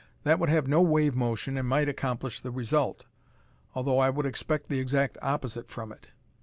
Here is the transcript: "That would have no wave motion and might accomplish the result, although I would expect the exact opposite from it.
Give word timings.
"That 0.23 0.39
would 0.39 0.49
have 0.49 0.67
no 0.67 0.81
wave 0.81 1.15
motion 1.15 1.57
and 1.59 1.67
might 1.67 1.87
accomplish 1.87 2.39
the 2.39 2.49
result, 2.49 3.05
although 3.75 3.99
I 3.99 4.09
would 4.09 4.25
expect 4.25 4.67
the 4.67 4.79
exact 4.79 5.15
opposite 5.21 5.69
from 5.69 5.91
it. 5.91 6.07